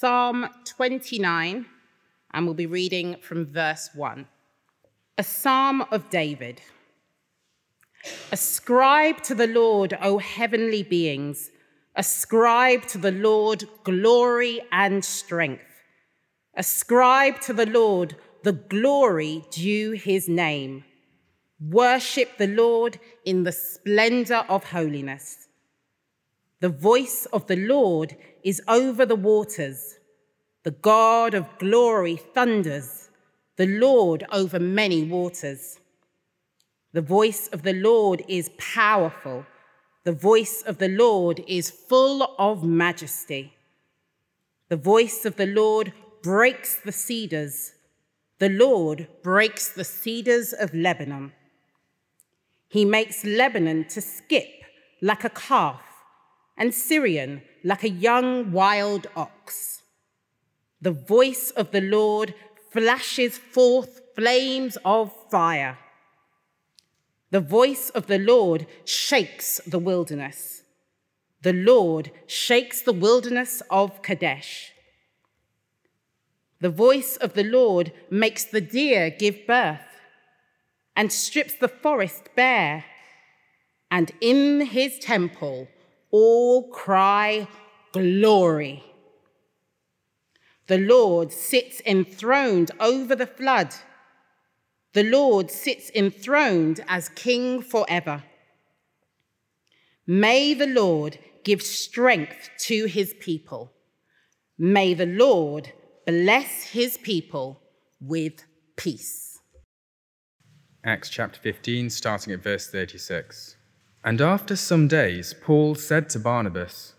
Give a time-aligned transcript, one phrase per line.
[0.00, 1.66] Psalm 29,
[2.32, 4.26] and we'll be reading from verse 1.
[5.18, 6.62] A psalm of David.
[8.32, 11.50] Ascribe to the Lord, O heavenly beings,
[11.96, 15.82] ascribe to the Lord glory and strength.
[16.56, 20.82] Ascribe to the Lord the glory due his name.
[21.60, 25.46] Worship the Lord in the splendor of holiness.
[26.60, 29.98] The voice of the Lord is over the waters.
[30.62, 33.10] The God of glory thunders,
[33.56, 35.78] the Lord over many waters.
[36.92, 39.46] The voice of the Lord is powerful.
[40.04, 43.54] The voice of the Lord is full of majesty.
[44.68, 47.72] The voice of the Lord breaks the cedars.
[48.38, 51.32] The Lord breaks the cedars of Lebanon.
[52.68, 54.48] He makes Lebanon to skip
[55.02, 55.82] like a calf,
[56.56, 59.82] and Sirion like a young wild ox.
[60.80, 62.34] The voice of the Lord
[62.72, 65.78] flashes forth flames of fire.
[67.30, 70.62] The voice of the Lord shakes the wilderness.
[71.42, 74.72] The Lord shakes the wilderness of Kadesh.
[76.60, 79.80] The voice of the Lord makes the deer give birth
[80.94, 82.84] and strips the forest bare.
[83.90, 85.68] And in his temple
[86.10, 87.46] all cry,
[87.92, 88.84] Glory.
[90.68, 93.74] The Lord sits enthroned over the flood.
[94.92, 98.22] The Lord sits enthroned as king forever.
[100.06, 103.72] May the Lord give strength to his people.
[104.58, 105.72] May the Lord
[106.06, 107.62] bless his people
[108.00, 108.44] with
[108.76, 109.38] peace.
[110.84, 113.56] Acts chapter 15, starting at verse 36.
[114.02, 116.94] And after some days, Paul said to Barnabas,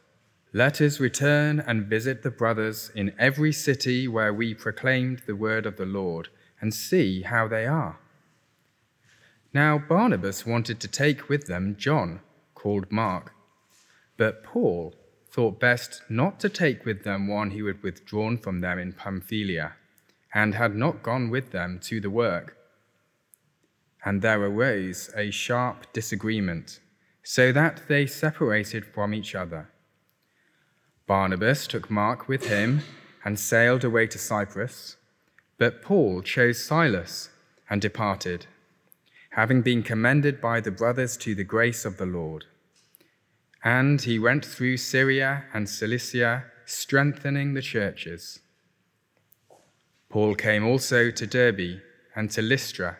[0.54, 5.66] Let us return and visit the brothers in every city where we proclaimed the word
[5.66, 7.98] of the Lord, and see how they are.
[9.52, 12.20] Now Barnabas wanted to take with them John,
[12.54, 13.34] called Mark,
[14.16, 14.94] but Paul
[15.28, 19.74] thought best not to take with them one who had withdrawn from them in Pamphylia,
[20.36, 22.58] and had not gone with them to the work.
[24.06, 26.80] And there arose a sharp disagreement
[27.24, 29.70] so that they separated from each other.
[31.08, 32.82] Barnabas took Mark with him
[33.24, 34.98] and sailed away to Cyprus,
[35.58, 37.30] but Paul chose Silas
[37.70, 38.48] and departed,
[39.32, 42.46] having been commended by the brothers to the grace of the Lord.
[43.64, 48.40] And he went through Syria and Cilicia, strengthening the churches.
[50.10, 51.82] Paul came also to Derbe
[52.16, 52.98] and to Lystra.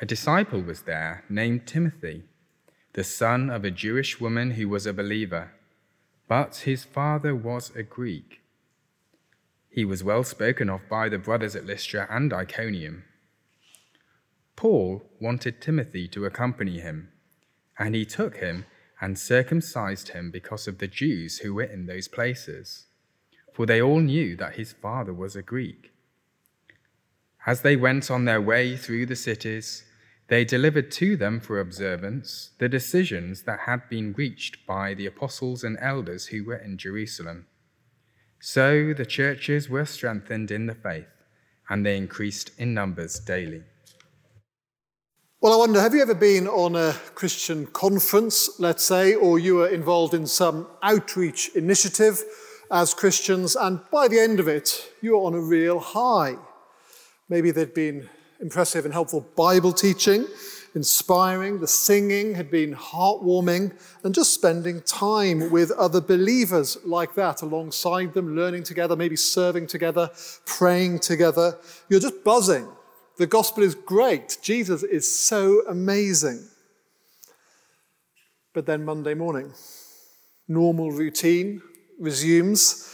[0.00, 2.24] A disciple was there named Timothy
[2.92, 5.52] the son of a Jewish woman who was a believer,
[6.26, 8.40] but his father was a Greek.
[9.68, 13.04] He was well spoken of by the brothers at Lystra and Iconium.
[14.56, 17.10] Paul wanted Timothy to accompany him,
[17.78, 18.66] and he took him
[19.00, 22.86] and circumcised him because of the Jews who were in those places,
[23.52, 25.92] for they all knew that his father was a Greek.
[27.46, 29.84] As they went on their way through the cities,
[30.30, 35.64] they delivered to them for observance the decisions that had been reached by the apostles
[35.64, 37.46] and elders who were in Jerusalem.
[38.38, 41.08] So the churches were strengthened in the faith,
[41.68, 43.64] and they increased in numbers daily.
[45.40, 49.56] Well, I wonder, have you ever been on a Christian conference, let's say, or you
[49.56, 52.22] were involved in some outreach initiative
[52.70, 56.36] as Christians, and by the end of it, you were on a real high?
[57.28, 58.08] Maybe there'd been
[58.40, 60.26] impressive and helpful Bible teaching,
[60.74, 63.72] inspiring, the singing had been heartwarming,
[64.04, 69.66] and just spending time with other believers like that alongside them, learning together, maybe serving
[69.66, 70.10] together,
[70.46, 71.58] praying together.
[71.88, 72.68] You're just buzzing.
[73.18, 74.38] The gospel is great.
[74.42, 76.46] Jesus is so amazing.
[78.54, 79.52] But then Monday morning,
[80.48, 81.62] normal routine
[81.98, 82.86] resumes.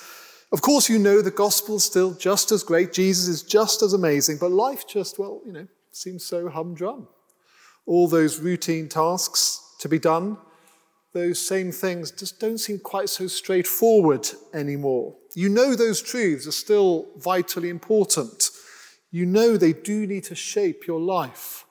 [0.56, 4.38] Of course, you know the gospel's still just as great, Jesus is just as amazing,
[4.38, 7.08] but life just, well, you know, seems so humdrum.
[7.84, 10.38] All those routine tasks to be done,
[11.12, 15.14] those same things just don't seem quite so straightforward anymore.
[15.34, 18.48] You know those truths are still vitally important.
[19.10, 21.66] You know they do need to shape your life.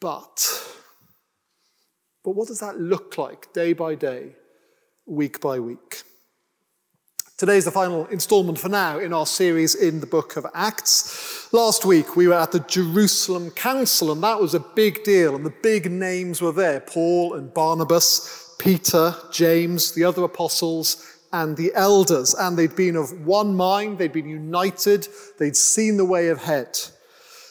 [0.00, 0.44] But,
[2.24, 4.34] but what does that look like day by day,
[5.06, 6.02] week by week?
[7.42, 11.52] Today is the final installment for now in our series in the book of Acts.
[11.52, 15.44] Last week we were at the Jerusalem Council, and that was a big deal, and
[15.44, 21.72] the big names were there Paul and Barnabas, Peter, James, the other apostles, and the
[21.74, 25.08] elders, and they'd been of one mind, they'd been united,
[25.40, 26.78] they'd seen the way ahead.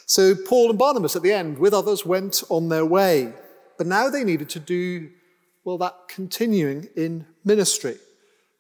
[0.06, 3.34] So Paul and Barnabas at the end, with others, went on their way.
[3.78, 5.10] But now they needed to do,
[5.66, 7.98] well, that continuing in ministry,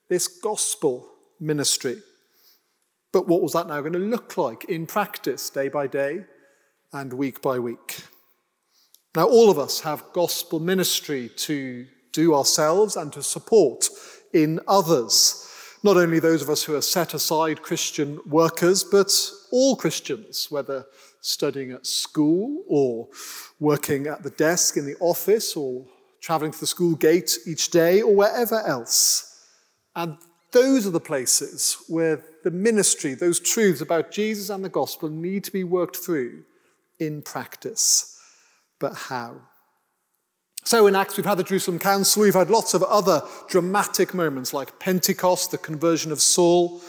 [0.10, 1.08] this gospel
[1.42, 2.02] ministry.
[3.12, 6.26] But what was that now going to look like in practice, day by day
[6.94, 8.04] and week by week?
[9.16, 13.90] Now, all of us have gospel ministry to do ourselves and to support
[14.34, 15.48] in others.
[15.84, 19.12] Not only those of us who are set aside Christian workers, but
[19.52, 20.86] all Christians, whether
[21.22, 23.08] studying at school or
[23.60, 25.86] working at the desk in the office or
[26.22, 29.46] traveling to the school gate each day or wherever else.
[29.96, 30.18] And
[30.52, 35.44] those are the places where the ministry, those truths about Jesus and the gospel need
[35.46, 36.44] to be worked through
[37.00, 38.20] in practice.
[38.80, 39.42] But how?
[40.64, 44.54] So in Acts, we've had the Jerusalem Council, we've had lots of other dramatic moments
[44.54, 46.82] like Pentecost, the conversion of Saul.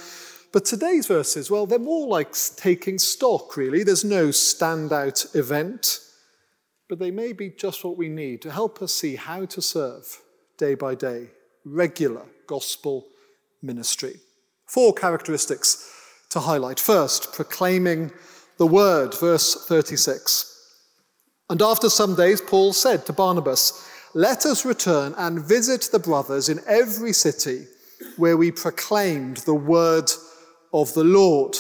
[0.53, 3.85] But today's verses, well, they're more like taking stock, really.
[3.85, 6.01] There's no standout event,
[6.89, 10.21] but they may be just what we need to help us see how to serve
[10.59, 11.29] day by day,
[11.65, 13.07] regular gospel
[13.63, 14.17] ministry.
[14.67, 15.89] Four characteristics
[16.31, 16.81] to highlight.
[16.81, 18.11] First, proclaiming
[18.59, 20.49] the word, verse 36.
[21.51, 26.49] And after some days, Paul said to Barnabas, Let us return and visit the brothers
[26.49, 27.67] in every city
[28.17, 30.11] where we proclaimed the word
[30.73, 31.57] of the Lord.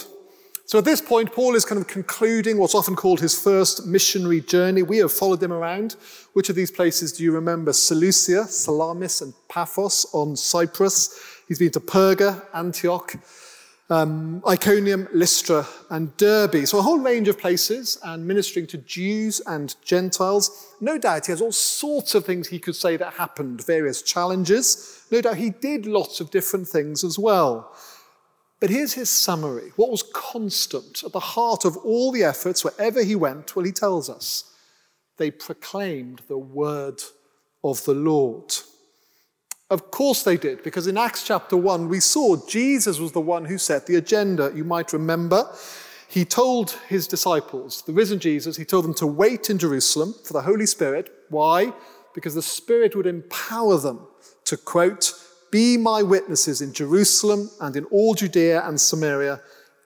[0.65, 4.41] So at this point, Paul is kind of concluding what's often called his first missionary
[4.41, 4.83] journey.
[4.83, 5.97] We have followed him around.
[6.33, 7.75] Which of these places do you remember?
[7.75, 11.42] Seleucia, Salamis, and Paphos on Cyprus.
[11.53, 13.15] He's been to Perga, Antioch
[13.91, 16.67] um, Iconium, Lystra, and Derbe.
[16.67, 20.75] So a whole range of places and ministering to Jews and Gentiles.
[20.81, 25.05] No doubt he has all sorts of things he could say that happened, various challenges.
[25.11, 27.77] No doubt he did lots of different things as well.
[28.59, 29.73] But here's his summary.
[29.77, 33.55] What was constant at the heart of all the efforts wherever he went?
[33.55, 34.55] Well, he tells us
[35.19, 37.03] they proclaimed the word
[37.63, 38.55] of the Lord.
[39.73, 43.47] Of course they did, because in Acts chapter 1, we saw Jesus was the one
[43.47, 44.53] who set the agenda.
[44.55, 45.51] You might remember.
[46.09, 50.35] He told his disciples, the risen Jesus, he told them to wait in Jerusalem for
[50.35, 51.11] the Holy Spirit.
[51.31, 51.73] Why?
[52.15, 54.01] Because the Spirit would empower them
[54.45, 55.15] to, quote,
[55.51, 59.41] be my witnesses in Jerusalem and in all Judea and Samaria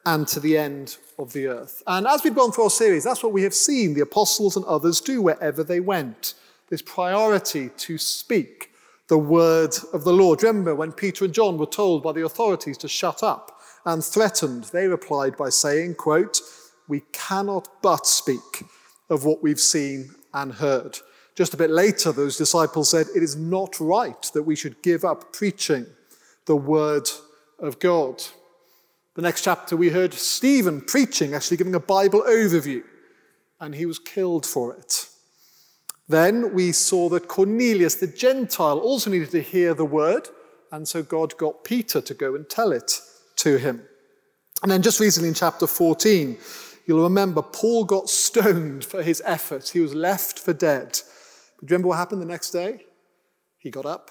[0.05, 1.85] and to the end of the earth.
[1.87, 4.65] And as we've gone through our series, that's what we have seen the apostles and
[4.65, 6.35] others do wherever they went.
[6.71, 8.73] This priority to speak
[9.08, 10.43] the word of the Lord.
[10.43, 14.64] Remember when Peter and John were told by the authorities to shut up and threatened,
[14.64, 16.41] they replied by saying, quote,
[16.88, 18.64] we cannot but speak
[19.08, 20.99] of what we've seen and heard.
[21.35, 25.05] Just a bit later, those disciples said, It is not right that we should give
[25.05, 25.87] up preaching
[26.47, 27.08] the word
[27.58, 28.23] of God.
[29.14, 32.82] The next chapter, we heard Stephen preaching, actually giving a Bible overview,
[33.61, 35.08] and he was killed for it.
[36.08, 40.29] Then we saw that Cornelius, the Gentile, also needed to hear the word,
[40.70, 43.00] and so God got Peter to go and tell it
[43.37, 43.82] to him.
[44.62, 46.38] And then just recently in chapter 14,
[46.87, 49.70] you'll remember Paul got stoned for his efforts.
[49.70, 51.00] He was left for dead.
[51.58, 52.82] But do you remember what happened the next day?
[53.58, 54.11] He got up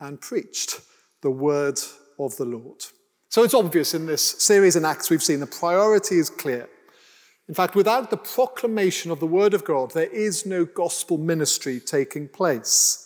[0.00, 0.80] and preached
[1.22, 1.78] the word
[2.18, 2.82] of the Lord.
[3.28, 6.68] So it's obvious in this series in Acts we've seen the priority is clear.
[7.48, 11.78] In fact, without the proclamation of the Word of God, there is no gospel ministry
[11.78, 13.02] taking place.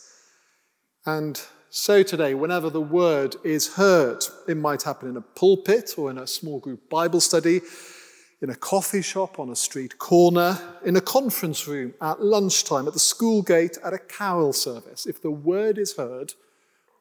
[1.04, 6.10] And so today, whenever the Word is heard, it might happen in a pulpit or
[6.10, 7.60] in a small group Bible study,
[8.40, 12.94] in a coffee shop, on a street corner, in a conference room, at lunchtime, at
[12.94, 15.04] the school gate, at a carol service.
[15.04, 16.32] If the Word is heard,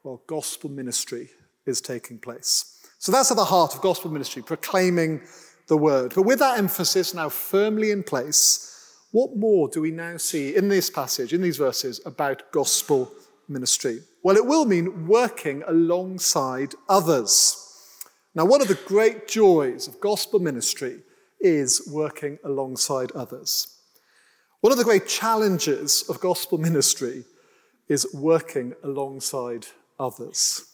[0.03, 1.29] well, gospel ministry
[1.65, 2.75] is taking place.
[2.97, 5.21] So that's at the heart of gospel ministry, proclaiming
[5.69, 6.11] the word.
[6.13, 8.65] But with that emphasis now firmly in place,
[9.11, 13.11] what more do we now see in this passage, in these verses, about gospel
[13.47, 14.01] ministry?
[14.23, 17.65] Well, it will mean working alongside others.
[18.35, 20.99] Now, one of the great joys of gospel ministry
[21.39, 23.79] is working alongside others.
[24.61, 27.23] One of the great challenges of gospel ministry
[27.87, 29.67] is working alongside
[29.99, 30.68] others.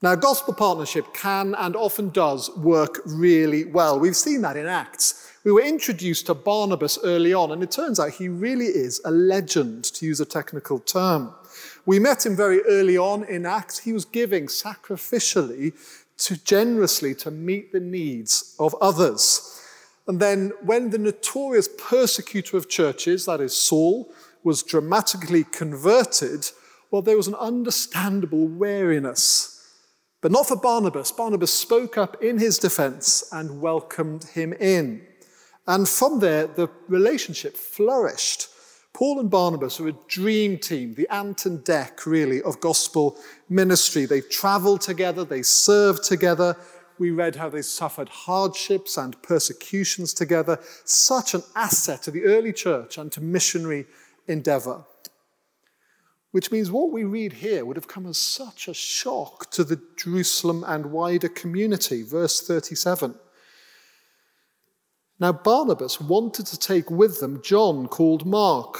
[0.00, 3.98] Now, gospel partnership can and often does work really well.
[3.98, 5.32] We've seen that in Acts.
[5.42, 9.10] We were introduced to Barnabas early on, and it turns out he really is a
[9.10, 11.34] legend, to use a technical term.
[11.84, 13.80] We met him very early on in Acts.
[13.80, 15.72] He was giving sacrificially,
[16.18, 19.60] to generously to meet the needs of others.
[20.06, 24.12] And then, when the notorious persecutor of churches, that is Saul,
[24.44, 26.48] was dramatically converted,
[26.92, 29.57] well, there was an understandable wariness
[30.20, 31.12] But not for Barnabas.
[31.12, 35.06] Barnabas spoke up in his defense and welcomed him in.
[35.66, 38.48] And from there, the relationship flourished.
[38.94, 43.16] Paul and Barnabas are a dream team, the Ant and Dec, really, of gospel
[43.48, 44.06] ministry.
[44.06, 46.56] They traveled together, they served together.
[46.98, 50.58] We read how they suffered hardships and persecutions together.
[50.84, 53.86] Such an asset to the early church and to missionary
[54.26, 54.84] endeavor.
[56.38, 59.82] Which means what we read here would have come as such a shock to the
[59.96, 62.04] Jerusalem and wider community.
[62.04, 63.16] Verse 37.
[65.18, 68.78] Now, Barnabas wanted to take with them John called Mark,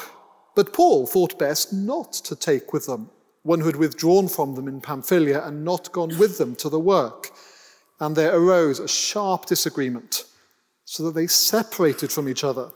[0.54, 3.10] but Paul thought best not to take with them
[3.42, 6.78] one who had withdrawn from them in Pamphylia and not gone with them to the
[6.78, 7.32] work.
[7.98, 10.26] And there arose a sharp disagreement,
[10.84, 12.70] so that they separated from each other.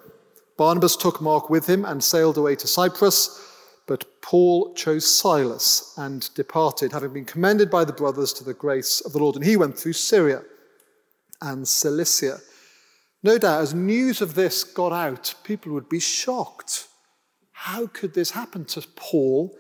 [0.59, 3.51] Barnabas took Mark with him and sailed away to Cyprus,
[3.87, 9.01] but Paul chose Silas and departed, having been commended by the brothers to the grace
[9.01, 9.37] of the Lord.
[9.37, 10.43] And he went through Syria
[11.41, 12.39] and Cilicia.
[13.23, 16.89] No doubt, as news of this got out, people would be shocked.
[17.53, 19.57] How could this happen to Paul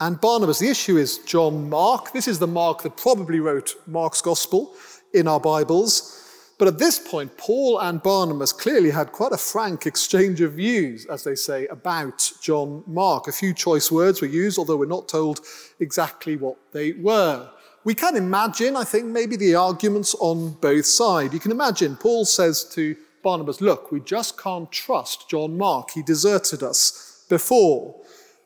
[0.00, 0.58] and Barnabas?
[0.58, 2.12] The issue is John Mark.
[2.12, 4.74] This is the Mark that probably wrote Mark's gospel
[5.14, 6.15] in our Bibles.
[6.58, 11.04] But at this point, Paul and Barnabas clearly had quite a frank exchange of views,
[11.06, 13.28] as they say, about John Mark.
[13.28, 15.40] A few choice words were used, although we're not told
[15.80, 17.50] exactly what they were.
[17.84, 21.34] We can imagine, I think, maybe the arguments on both sides.
[21.34, 25.90] You can imagine Paul says to Barnabas, Look, we just can't trust John Mark.
[25.90, 27.94] He deserted us before.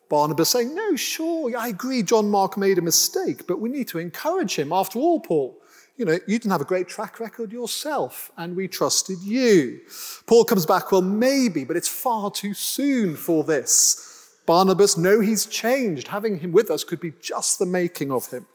[0.09, 4.01] Barnabas saying, No, sure, I agree, John Mark made a mistake, but we need to
[4.01, 4.73] encourage him.
[4.73, 5.57] After all, Paul,
[6.01, 9.81] you know, you didn't have a great track record yourself, and we trusted you.
[10.27, 14.39] Paul comes back, well, maybe, but it's far too soon for this.
[14.47, 16.09] Barnabas, no, he's changed.
[16.09, 18.47] Having him with us could be just the making of him.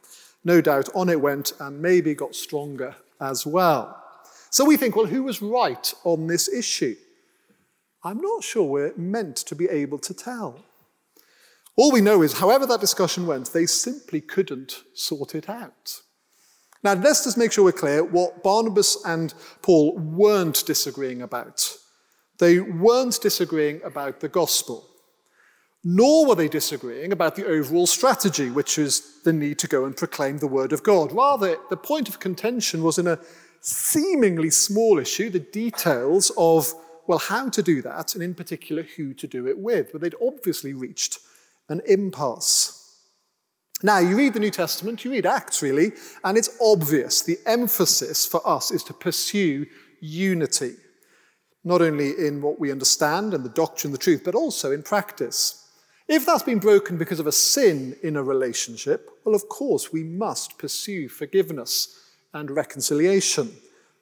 [0.44, 4.04] No doubt on it went and maybe got stronger as well.
[4.50, 6.96] So we think, well, who was right on this issue?
[8.04, 10.66] I'm not sure we're meant to be able to tell.
[11.75, 16.02] All we know is, however that discussion went, they simply couldn't sort it out.
[16.86, 21.68] Now, let's just make sure we're clear what Barnabas and Paul weren't disagreeing about.
[22.38, 24.88] They weren't disagreeing about the gospel,
[25.84, 29.98] nor were they disagreeing about the overall strategy, which is the need to go and
[29.98, 31.12] proclaim the word of God.
[31.12, 33.18] Rather, the point of contention was in a
[33.62, 36.72] seemingly small issue, the details of,
[37.08, 39.92] well, how to do that, and in particular, who to do it with.
[39.92, 41.18] But they'd obviously reached
[41.68, 42.85] an impasse.
[43.84, 45.91] Now, you read the New Testament, you read Acts really,
[46.24, 49.65] and it's obvious the emphasis for us is to pursue
[50.00, 50.75] unity,
[51.63, 55.70] not only in what we understand and the doctrine, the truth, but also in practice.
[56.08, 60.03] If that's been broken because of a sin in a relationship, well, of course, we
[60.03, 62.00] must pursue forgiveness
[62.34, 63.51] and reconciliation.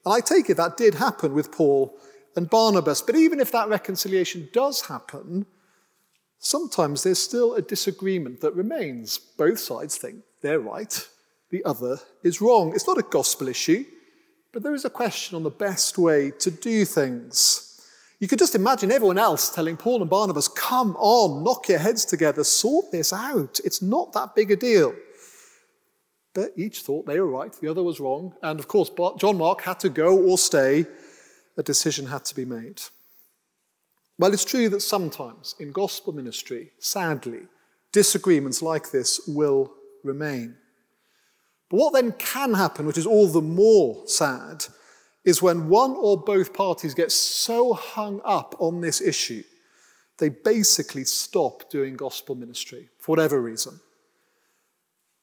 [0.05, 1.97] And I take it that did happen with Paul
[2.35, 3.01] and Barnabas.
[3.01, 5.45] But even if that reconciliation does happen,
[6.43, 9.17] sometimes there's still a disagreement that remains.
[9.17, 11.07] Both sides think they're right,
[11.49, 12.73] the other is wrong.
[12.75, 13.85] It's not a gospel issue,
[14.51, 17.69] but there is a question on the best way to do things.
[18.19, 22.05] You could just imagine everyone else telling Paul and Barnabas, come on, knock your heads
[22.05, 23.59] together, sort this out.
[23.65, 24.93] It's not that big a deal.
[26.33, 28.33] But each thought they were right, the other was wrong.
[28.41, 30.85] And of course, John Mark had to go or stay.
[31.57, 32.81] A decision had to be made.
[34.19, 37.41] Well, it's true that sometimes in gospel ministry, sadly,
[37.91, 40.55] disagreements like this will remain.
[41.69, 44.65] But what then can happen, which is all the more sad,
[45.25, 49.43] is when one or both parties get so hung up on this issue,
[50.19, 53.79] they basically stop doing gospel ministry for whatever reason.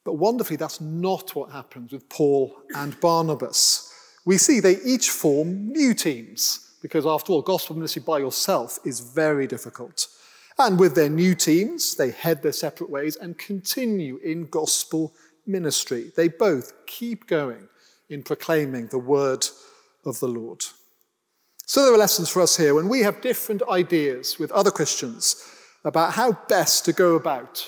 [0.03, 3.93] But wonderfully, that's not what happens with Paul and Barnabas.
[4.25, 8.99] We see they each form new teams because after all, gospel ministry by yourself is
[8.99, 10.07] very difficult.
[10.57, 15.13] And with their new teams, they head their separate ways and continue in gospel
[15.45, 16.11] ministry.
[16.15, 17.67] They both keep going
[18.09, 19.45] in proclaiming the word
[20.05, 20.63] of the Lord.
[21.65, 25.47] So there are lessons for us here when we have different ideas with other Christians
[25.85, 27.67] about how best to go about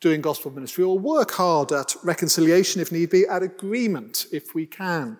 [0.00, 4.66] doing gospel ministry or work hard at reconciliation if need be, at agreement if we
[4.66, 5.18] can.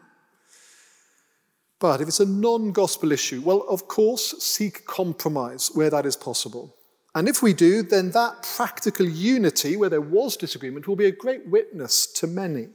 [1.80, 6.16] But if it's a non gospel issue, well, of course, seek compromise where that is
[6.16, 6.74] possible.
[7.14, 11.12] And if we do, then that practical unity, where there was disagreement, will be a
[11.12, 12.68] great witness to many.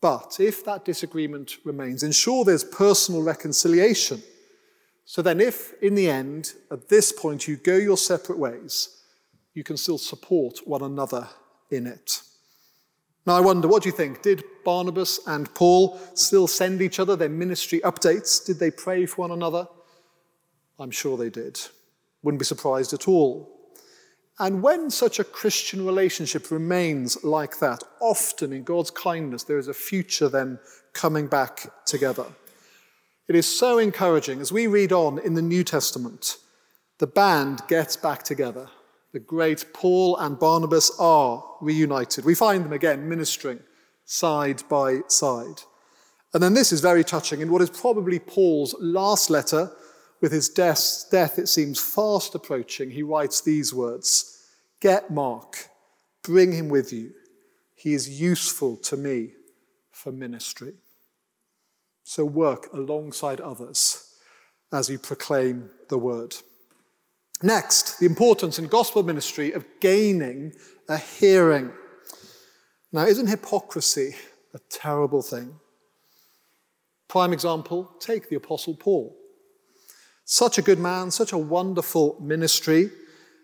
[0.00, 4.22] But if that disagreement remains, ensure there's personal reconciliation.
[5.04, 9.00] So then, if in the end, at this point, you go your separate ways,
[9.54, 11.28] you can still support one another
[11.70, 12.22] in it.
[13.28, 14.22] Now, I wonder, what do you think?
[14.22, 18.42] Did Barnabas and Paul still send each other their ministry updates?
[18.42, 19.68] Did they pray for one another?
[20.78, 21.60] I'm sure they did.
[22.22, 23.74] Wouldn't be surprised at all.
[24.38, 29.68] And when such a Christian relationship remains like that, often in God's kindness, there is
[29.68, 30.58] a future then
[30.94, 32.24] coming back together.
[33.28, 36.38] It is so encouraging as we read on in the New Testament,
[36.96, 38.70] the band gets back together
[39.12, 42.24] the great Paul and Barnabas are reunited.
[42.24, 43.60] We find them again ministering
[44.04, 45.62] side by side.
[46.34, 49.72] And then this is very touching in what is probably Paul's last letter.
[50.20, 52.90] With his death, death, it seems fast approaching.
[52.90, 54.46] He writes these words
[54.80, 55.68] Get Mark,
[56.22, 57.12] bring him with you.
[57.74, 59.32] He is useful to me
[59.92, 60.74] for ministry.
[62.02, 64.16] So work alongside others
[64.72, 66.34] as you proclaim the word.
[67.42, 70.54] Next, the importance in gospel ministry of gaining
[70.88, 71.72] a hearing.
[72.92, 74.16] Now, isn't hypocrisy
[74.54, 75.54] a terrible thing?
[77.08, 79.16] Prime example take the Apostle Paul.
[80.24, 82.90] Such a good man, such a wonderful ministry,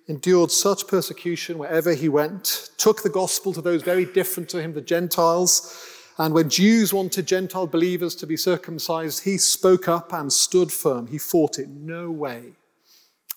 [0.08, 4.74] endured such persecution wherever he went, took the gospel to those very different to him,
[4.74, 5.88] the Gentiles.
[6.18, 11.06] And when Jews wanted Gentile believers to be circumcised, he spoke up and stood firm.
[11.06, 12.52] He fought it no way.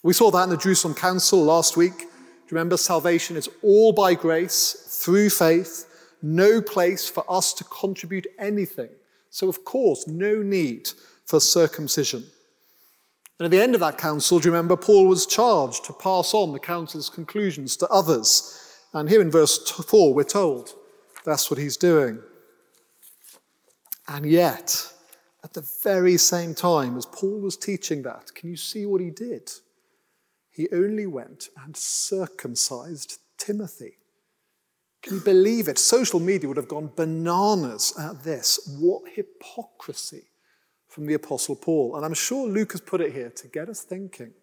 [0.07, 1.97] We saw that in the Jerusalem Council last week.
[1.97, 2.77] Do you remember?
[2.77, 8.87] Salvation is all by grace, through faith, no place for us to contribute anything.
[9.31, 10.89] So, of course, no need
[11.25, 12.23] for circumcision.
[13.37, 16.33] And at the end of that council, do you remember, Paul was charged to pass
[16.33, 18.77] on the council's conclusions to others.
[18.93, 20.73] And here in verse 4, we're told
[21.25, 22.19] that's what he's doing.
[24.07, 24.89] And yet,
[25.43, 29.09] at the very same time as Paul was teaching that, can you see what he
[29.09, 29.51] did?
[30.57, 33.93] He only went and circumcised Timothy.
[35.03, 35.77] Can you believe it?
[35.77, 38.75] Social media would have gone bananas at this.
[38.79, 40.23] What hypocrisy
[40.87, 41.95] from the Apostle Paul.
[41.95, 44.33] And I'm sure Luke has put it here to get us thinking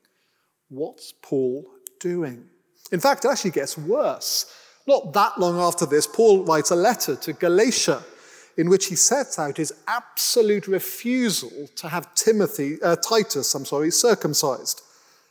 [0.69, 1.67] what's Paul
[1.99, 2.45] doing?
[2.93, 4.57] In fact, it actually gets worse.
[4.87, 8.05] Not that long after this, Paul writes a letter to Galatia
[8.57, 13.91] in which he sets out his absolute refusal to have Timothy, uh, Titus, I'm sorry,
[13.91, 14.84] circumcised.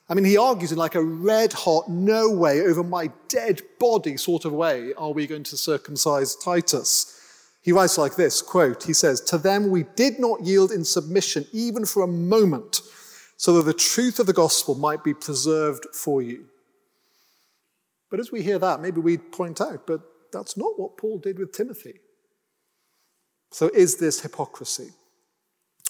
[0.09, 4.17] I mean, he argues in like a red hot, no way over my dead body
[4.17, 7.19] sort of way are we going to circumcise Titus.
[7.61, 11.45] He writes like this quote, he says, To them we did not yield in submission
[11.53, 12.81] even for a moment,
[13.37, 16.45] so that the truth of the gospel might be preserved for you.
[18.11, 21.39] But as we hear that, maybe we point out, but that's not what Paul did
[21.39, 21.99] with Timothy.
[23.51, 24.91] So is this hypocrisy?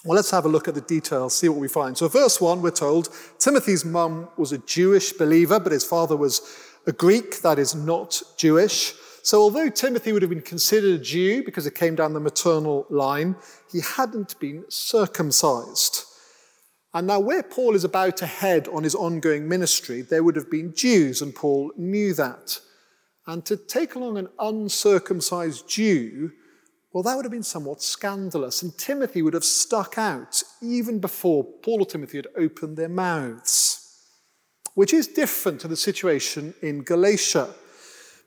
[0.04, 1.96] Well, let's have a look at the details, see what we find.
[1.96, 6.42] So, verse 1, we're told Timothy's mum was a Jewish believer, but his father was
[6.86, 8.92] a Greek, that is not Jewish.
[9.22, 12.84] So, although Timothy would have been considered a Jew because it came down the maternal
[12.90, 13.36] line,
[13.72, 16.04] he hadn't been circumcised.
[16.92, 20.50] And now, where Paul is about to head on his ongoing ministry, there would have
[20.50, 22.60] been Jews, and Paul knew that.
[23.26, 26.32] And to take along an uncircumcised Jew
[26.94, 31.42] well, that would have been somewhat scandalous, and Timothy would have stuck out even before
[31.42, 34.06] Paul or Timothy had opened their mouths,
[34.74, 37.52] which is different to the situation in Galatia.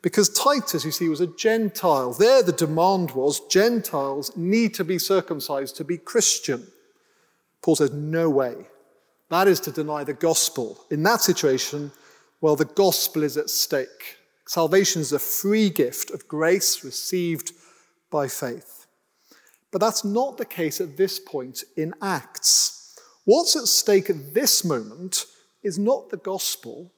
[0.01, 2.11] Because Titus, you see, was a Gentile.
[2.11, 6.67] There, the demand was Gentiles need to be circumcised to be Christian.
[7.61, 8.53] Paul says, no way.
[9.29, 10.85] That is to deny the gospel.
[10.91, 11.93] In that situation,
[12.41, 14.17] well, the gospel is at stake.
[14.45, 17.53] Salvation is a free gift of grace received
[18.11, 18.85] by faith.
[19.71, 22.97] But that's not the case at this point in Acts.
[23.25, 25.25] What's at stake at this moment
[25.61, 26.93] is not the gospel,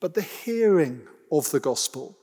[0.00, 2.18] but the hearing of the gospel.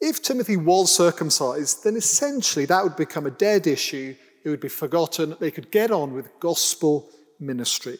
[0.00, 4.14] If Timothy was circumcised, then essentially that would become a dead issue.
[4.44, 5.34] It would be forgotten.
[5.40, 7.08] They could get on with gospel
[7.40, 7.98] ministry.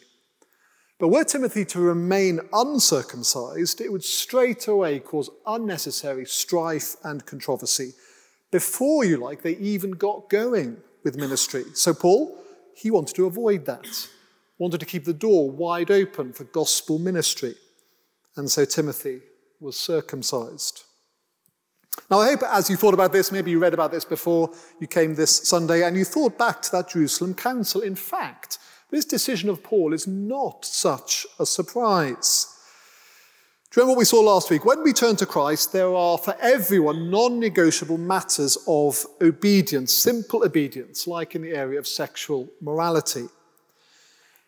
[0.99, 7.93] But were Timothy to remain uncircumcised, it would straight away cause unnecessary strife and controversy
[8.57, 11.63] before, you like, they even got going with ministry.
[11.75, 12.35] So, Paul,
[12.73, 13.85] he wanted to avoid that,
[14.57, 17.53] wanted to keep the door wide open for gospel ministry.
[18.35, 19.21] And so Timothy
[19.59, 20.85] was circumcised.
[22.09, 24.87] Now, I hope as you thought about this, maybe you read about this before you
[24.87, 27.81] came this Sunday, and you thought back to that Jerusalem council.
[27.81, 28.57] In fact,
[28.89, 32.56] this decision of Paul is not such a surprise.
[33.69, 34.63] Do you remember what we saw last week?
[34.63, 40.45] When we turn to Christ, there are for everyone non negotiable matters of obedience, simple
[40.45, 43.27] obedience, like in the area of sexual morality.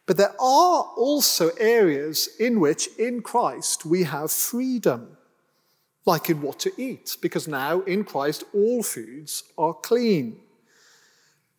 [0.05, 5.17] But there are also areas in which, in Christ, we have freedom.
[6.05, 10.39] like in what to eat, because now in Christ all foods are clean.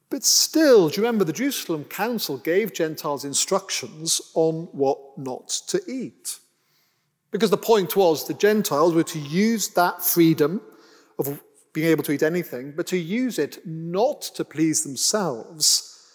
[0.08, 5.80] But still, do you remember the Jerusalem Council gave Gentiles instructions on what not to
[5.86, 6.40] eat?
[7.30, 10.60] Because the point was the Gentiles were to use that freedom
[11.18, 11.40] of
[11.72, 16.08] being able to eat anything, but to use it not to please themselves,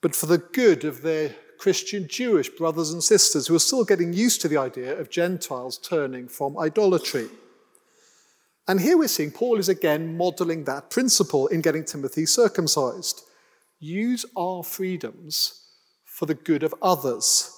[0.00, 4.12] but for the good of their Christian Jewish brothers and sisters who are still getting
[4.12, 7.28] used to the idea of Gentiles turning from idolatry.
[8.66, 13.22] And here we're seeing Paul is again modeling that principle in getting Timothy circumcised.
[13.78, 15.68] Use our freedoms
[16.04, 17.54] for the good of others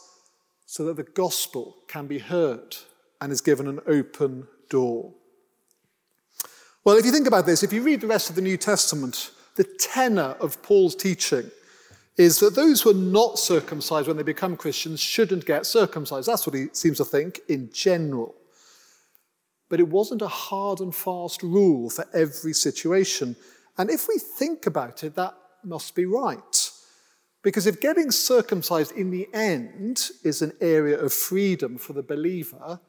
[0.67, 2.77] so that the gospel can be heard
[3.21, 5.13] and is given an open door.
[6.85, 9.31] Well, if you think about this, if you read the rest of the New Testament,
[9.57, 11.51] the tenor of Paul's teaching
[12.17, 16.29] is that those who are not circumcised when they become Christians shouldn't get circumcised.
[16.29, 18.35] That's what he seems to think in general.
[19.69, 23.35] But it wasn't a hard and fast rule for every situation.
[23.79, 26.71] And if we think about it, that must be right.
[27.43, 32.81] Because if getting circumcised in the end is an area of freedom for the believer,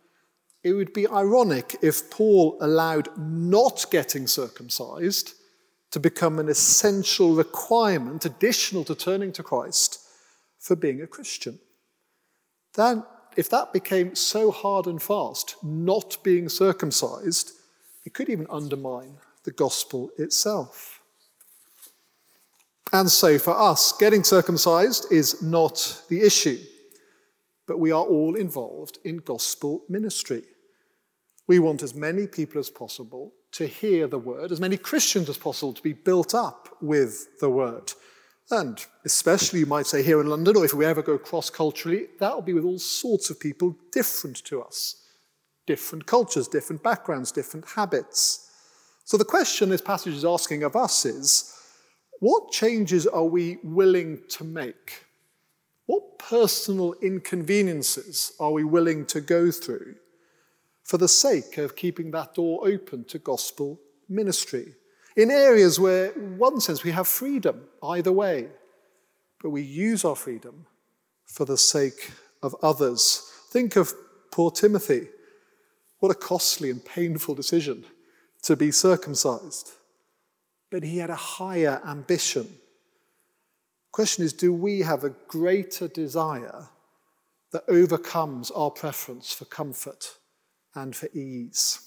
[0.66, 5.36] it would be ironic if Paul allowed not getting circumcised
[5.92, 10.00] to become an essential requirement, additional to turning to Christ,
[10.58, 11.60] for being a Christian.
[12.74, 13.04] Then,
[13.38, 17.52] if that became so hard and fast, not being circumcised,
[18.04, 21.00] it could even undermine the gospel itself.
[22.92, 26.58] And so, for us, getting circumcised is not the issue,
[27.68, 30.42] but we are all involved in gospel ministry.
[31.48, 35.38] We want as many people as possible to hear the word, as many Christians as
[35.38, 37.94] possible to be built up with the word.
[38.52, 42.08] And especially, you might say, here in London, or if we ever go cross culturally,
[42.20, 45.02] that will be with all sorts of people different to us
[45.66, 48.52] different cultures, different backgrounds, different habits.
[49.04, 51.60] So, the question this passage is asking of us is
[52.20, 55.06] what changes are we willing to make?
[55.86, 59.96] What personal inconveniences are we willing to go through
[60.86, 64.76] for the sake of keeping that door open to gospel ministry.
[65.18, 68.48] In areas where, one sense, we have freedom either way,
[69.42, 70.68] but we use our freedom
[71.26, 72.12] for the sake
[72.44, 73.32] of others.
[73.50, 73.94] Think of
[74.32, 75.08] poor Timothy.
[76.00, 77.84] What a costly and painful decision
[78.44, 79.72] to be circumcised.
[80.70, 82.48] But he had a higher ambition.
[83.92, 86.68] Question is do we have a greater desire
[87.52, 90.18] that overcomes our preference for comfort?
[90.76, 91.80] And for ease.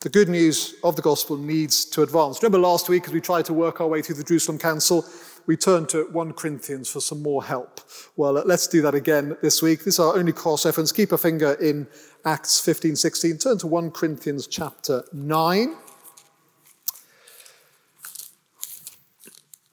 [0.00, 2.42] The good news of the gospel needs to advance.
[2.42, 5.02] Remember last week, as we tried to work our way through the Jerusalem Council,
[5.46, 7.80] we turned to 1 Corinthians for some more help.
[8.16, 9.78] Well, let's do that again this week.
[9.78, 10.92] This is our only cross reference.
[10.92, 11.86] Keep a finger in
[12.26, 13.38] Acts 15 16.
[13.38, 15.74] Turn to 1 Corinthians chapter 9.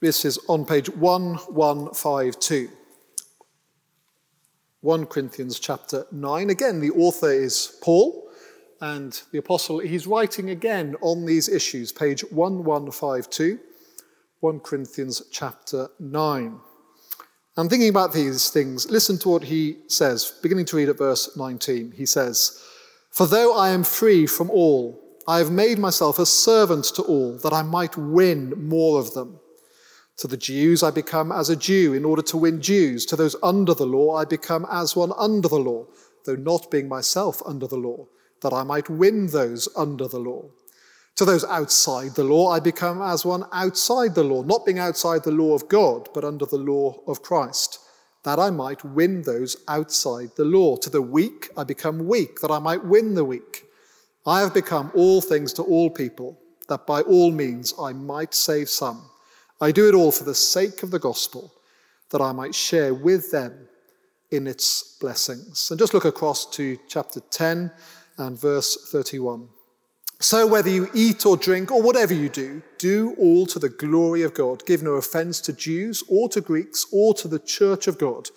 [0.00, 2.70] This is on page 1152.
[4.82, 6.50] 1 Corinthians chapter 9.
[6.50, 8.28] Again, the author is Paul,
[8.80, 13.60] and the apostle, he's writing again on these issues, page 1152,
[14.40, 16.58] 1 Corinthians chapter 9.
[17.56, 21.36] And thinking about these things, listen to what he says, beginning to read at verse
[21.36, 21.92] 19.
[21.92, 22.60] He says,
[23.12, 27.38] For though I am free from all, I have made myself a servant to all,
[27.38, 29.38] that I might win more of them.
[30.18, 33.06] To the Jews, I become as a Jew in order to win Jews.
[33.06, 35.86] To those under the law, I become as one under the law,
[36.24, 38.06] though not being myself under the law,
[38.42, 40.44] that I might win those under the law.
[41.16, 45.24] To those outside the law, I become as one outside the law, not being outside
[45.24, 47.78] the law of God, but under the law of Christ,
[48.24, 50.76] that I might win those outside the law.
[50.76, 53.64] To the weak, I become weak, that I might win the weak.
[54.24, 58.68] I have become all things to all people, that by all means I might save
[58.68, 59.02] some.
[59.62, 61.52] I do it all for the sake of the gospel,
[62.10, 63.68] that I might share with them
[64.32, 65.70] in its blessings.
[65.70, 67.70] And just look across to chapter 10
[68.18, 69.48] and verse 31.
[70.18, 74.22] So, whether you eat or drink or whatever you do, do all to the glory
[74.22, 74.66] of God.
[74.66, 78.30] Give no offense to Jews or to Greeks or to the church of God,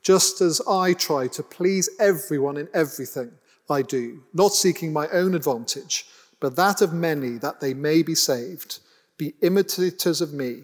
[0.00, 3.32] just as I try to please everyone in everything
[3.68, 6.06] I do, not seeking my own advantage,
[6.40, 8.80] but that of many, that they may be saved.
[9.20, 10.62] Be imitators of me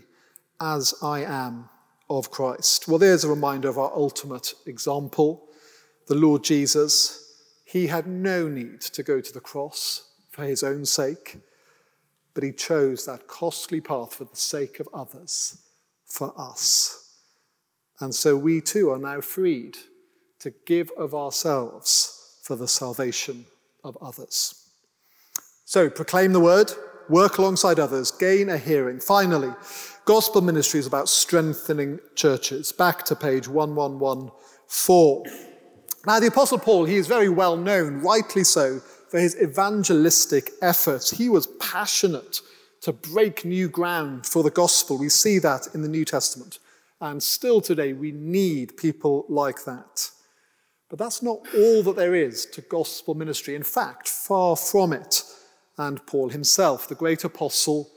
[0.63, 1.69] as I am
[2.09, 2.89] of Christ.
[2.89, 5.51] Well, there's a reminder of our ultimate example.
[6.07, 7.35] The Lord Jesus,
[7.67, 11.37] he had no need to go to the cross for his own sake,
[12.33, 15.59] but he chose that costly path for the sake of others,
[16.07, 17.13] for us.
[18.01, 19.77] And so we too are now freed
[20.39, 23.45] to give of ourselves for the salvation
[23.85, 24.67] of others.
[25.67, 26.73] So proclaim the word,
[27.09, 29.01] work alongside others, gain a hearing.
[29.01, 29.53] Finally,
[30.05, 32.73] gospel ministry is about strengthening churches.
[32.73, 35.23] Back to page 1114.
[36.07, 41.11] Now, the Apostle Paul, he is very well known, rightly so, for his evangelistic efforts.
[41.11, 42.41] He was passionate
[42.83, 44.99] to break new ground for the gospel.
[44.99, 46.61] We see that in the New Testament.
[47.01, 50.11] And still today, we need people like that.
[50.89, 53.57] But that's not all that there is to gospel ministry.
[53.57, 55.23] In fact, far from it.
[55.79, 57.91] And Paul himself, the great apostle,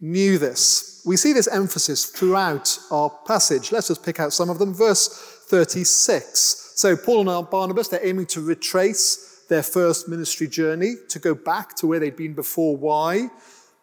[0.00, 1.02] knew this.
[1.06, 3.72] We see this emphasis throughout our passage.
[3.72, 4.74] Let's just pick out some of them.
[4.74, 5.08] Verse
[5.48, 6.72] 36.
[6.76, 11.74] So, Paul and Barnabas, they're aiming to retrace their first ministry journey, to go back
[11.76, 12.76] to where they'd been before.
[12.76, 13.28] Why?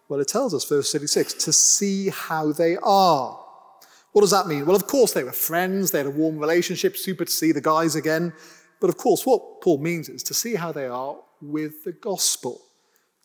[0.08, 3.40] Well, it tells us, verse 36, to see how they are.
[4.12, 4.66] What does that mean?
[4.66, 7.62] Well, of course, they were friends, they had a warm relationship, super to see the
[7.62, 8.34] guys again.
[8.82, 12.60] But of course, what Paul means is to see how they are with the gospel,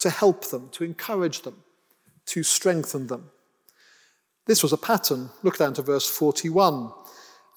[0.01, 1.63] to help them, to encourage them,
[2.27, 3.31] to strengthen them.
[4.47, 5.31] This was a pattern.
[5.43, 6.93] Look down to verse 41.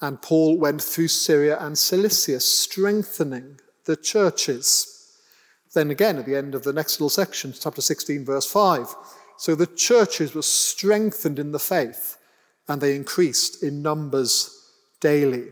[0.02, 5.18] And Paul went through Syria and Cilicia, strengthening the churches.
[5.74, 8.94] Then again, at the end of the next little section, chapter 16, verse 5.
[9.38, 12.18] So the churches were strengthened in the faith,
[12.68, 15.50] and they increased in numbers daily.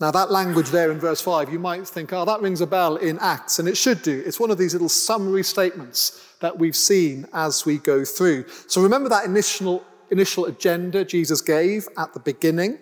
[0.00, 2.96] Now, that language there in verse 5, you might think, oh, that rings a bell
[2.96, 4.22] in Acts, and it should do.
[4.24, 8.46] It's one of these little summary statements that we've seen as we go through.
[8.66, 12.78] So remember that initial, initial agenda Jesus gave at the beginning.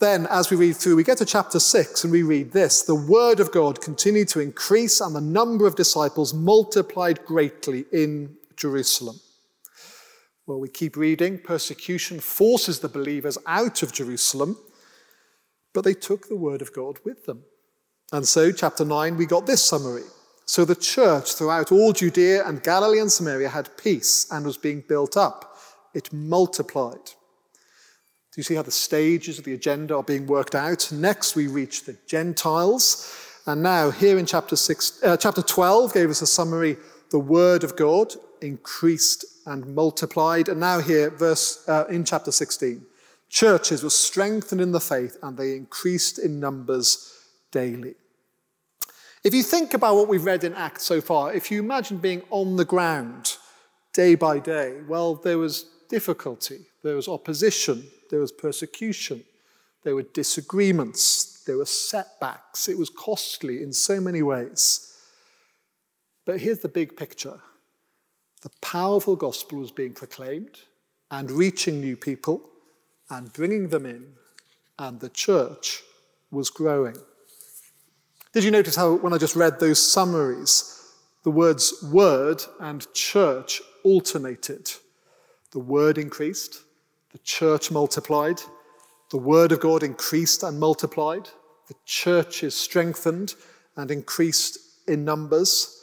[0.00, 2.94] Then, as we read through, we get to chapter 6 and we read this The
[2.94, 9.18] word of God continued to increase, and the number of disciples multiplied greatly in Jerusalem.
[10.46, 11.38] Well, we keep reading.
[11.38, 14.58] Persecution forces the believers out of Jerusalem,
[15.74, 17.44] but they took the word of God with them.
[18.12, 20.04] And so, chapter 9, we got this summary.
[20.46, 24.82] So the church throughout all Judea and Galilee and Samaria had peace and was being
[24.88, 25.58] built up.
[25.92, 27.04] It multiplied.
[27.04, 30.90] Do you see how the stages of the agenda are being worked out?
[30.90, 33.14] Next, we reach the Gentiles.
[33.44, 36.78] And now, here in chapter, six, uh, chapter 12, gave us a summary
[37.10, 40.48] the word of God increased and multiplied.
[40.48, 42.86] And now, here, verse uh, in chapter 16,
[43.28, 47.14] churches were strengthened in the faith and they increased in numbers
[47.50, 47.94] daily.
[49.24, 52.22] If you think about what we've read in Acts so far, if you imagine being
[52.30, 53.36] on the ground
[53.92, 59.24] day by day, well, there was difficulty, there was opposition, there was persecution,
[59.82, 62.68] there were disagreements, there were setbacks.
[62.68, 64.96] It was costly in so many ways.
[66.24, 67.40] But here's the big picture
[68.42, 70.60] the powerful gospel was being proclaimed
[71.10, 72.48] and reaching new people
[73.10, 74.12] and bringing them in,
[74.78, 75.82] and the church
[76.30, 76.96] was growing.
[78.32, 80.92] Did you notice how, when I just read those summaries,
[81.24, 84.70] the words word and church alternated?
[85.52, 86.62] The word increased,
[87.12, 88.40] the church multiplied,
[89.10, 91.30] the word of God increased and multiplied,
[91.68, 93.34] the church is strengthened
[93.76, 95.77] and increased in numbers.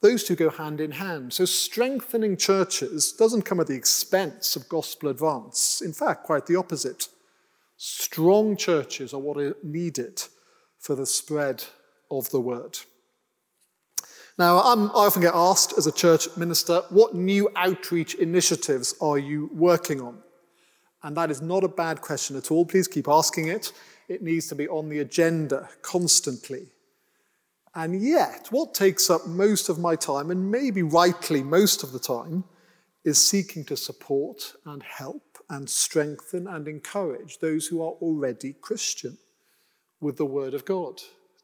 [0.00, 1.32] Those two go hand in hand.
[1.32, 5.82] So, strengthening churches doesn't come at the expense of gospel advance.
[5.84, 7.08] In fact, quite the opposite.
[7.76, 10.22] Strong churches are what are needed
[10.78, 11.64] for the spread
[12.10, 12.78] of the word.
[14.38, 19.18] Now, I'm, i often get asked as a church minister, what new outreach initiatives are
[19.18, 20.22] you working on?
[21.02, 22.64] And that is not a bad question at all.
[22.64, 23.72] Please keep asking it.
[24.08, 26.68] It needs to be on the agenda constantly.
[27.78, 32.00] And yet, what takes up most of my time, and maybe rightly most of the
[32.00, 32.42] time,
[33.04, 39.16] is seeking to support and help and strengthen and encourage those who are already Christian
[40.00, 41.00] with the Word of God,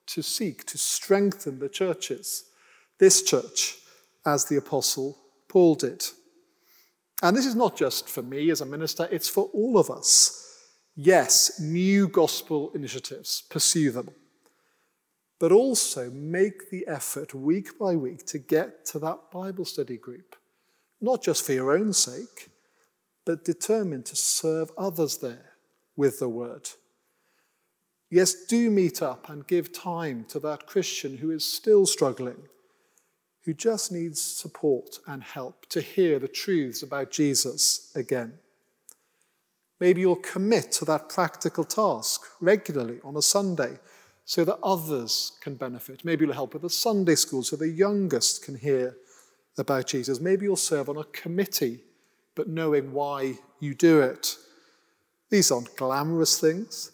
[0.07, 2.47] to seek to strengthen the churches,
[2.99, 3.77] this church,
[4.27, 5.17] as the Apostle
[5.47, 6.05] Paul did.
[7.23, 10.65] And this is not just for me as a minister, it's for all of us.
[10.97, 14.11] Yes, new gospel initiatives, pursue them
[15.39, 20.37] but also make the effort week by week to get to that Bible study group,
[21.01, 22.51] not just for your own sake,
[23.25, 25.53] but determined to serve others there
[25.97, 26.69] with the word.
[28.11, 32.49] Yes, do meet up and give time to that Christian who is still struggling,
[33.45, 38.35] who just needs support and help to hear the truths about Jesus again.
[39.81, 43.79] Maybe you'll commit to that practical task regularly on a Sunday
[44.25, 46.05] so that others can benefit.
[46.05, 48.97] Maybe you'll help with a Sunday school so the youngest can hear
[49.59, 50.21] about Jesus.
[50.21, 51.81] Maybe you'll serve on a committee,
[52.35, 54.37] but knowing why you do it.
[55.31, 56.93] These aren't glamorous things.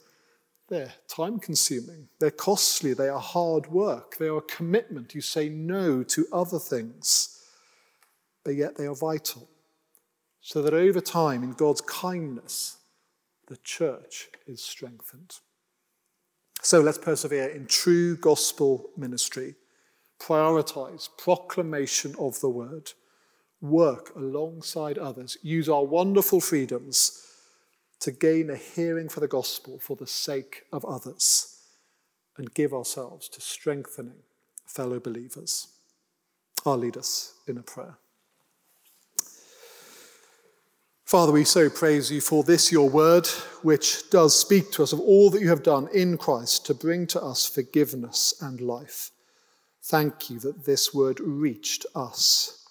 [0.68, 5.16] They're time consuming, they're costly, they are hard work, they are a commitment.
[5.16, 7.44] You say no to other things,
[8.44, 9.48] but yet they are vital.
[10.40, 12.78] So that over time, in God's kindness,
[13.48, 15.40] the church is strengthened.
[16.62, 19.54] So let's persevere in true gospel ministry,
[20.20, 22.92] prioritize proclamation of the word,
[23.60, 27.26] work alongside others, use our wonderful freedoms
[28.00, 31.62] to gain a hearing for the gospel for the sake of others,
[32.36, 34.22] and give ourselves to strengthening
[34.66, 35.68] fellow believers.
[36.64, 37.98] I'll lead us in a prayer.
[41.10, 43.26] Father, we so praise you for this, your word,
[43.62, 47.04] which does speak to us of all that you have done in Christ to bring
[47.08, 49.10] to us forgiveness and life.
[49.82, 52.64] Thank you that this word reached us.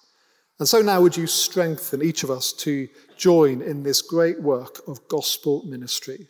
[0.57, 4.87] And so now would you strengthen each of us to join in this great work
[4.87, 6.29] of gospel ministry.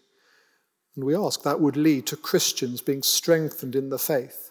[0.95, 4.50] And we ask that would lead to Christians being strengthened in the faith,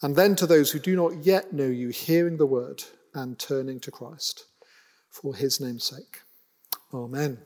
[0.00, 3.80] and then to those who do not yet know you hearing the word and turning
[3.80, 4.46] to Christ.
[5.10, 6.20] For his name's sake.
[6.92, 7.38] Amen.